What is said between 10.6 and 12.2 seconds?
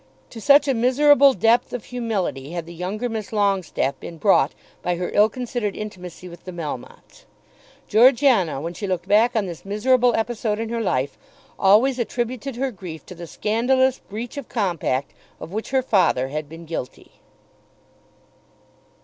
her life, always